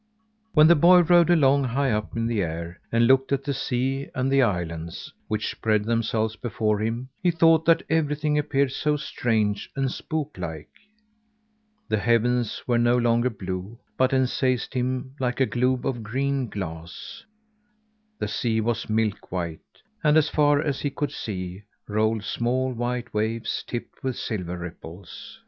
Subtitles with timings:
[0.55, 4.09] When the boy rode along high up in the air, and looked at the sea
[4.15, 9.69] and the islands which spread themselves before him, he thought that everything appeared so strange
[9.75, 10.71] and spook like.
[11.87, 17.23] The heavens were no longer blue, but encased him like a globe of green glass.
[18.17, 19.59] The sea was milk white,
[20.03, 25.37] and as far as he could see rolled small white waves tipped with silver ripples.